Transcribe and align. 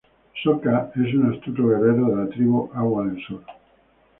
Sokka 0.43 0.79
es 0.95 1.13
un 1.13 1.31
astuto 1.31 1.67
guerrero 1.67 2.07
de 2.07 2.15
la 2.15 2.27
Tribu 2.27 2.71
Agua 2.73 3.05
del 3.05 3.23
Sur. 3.23 3.43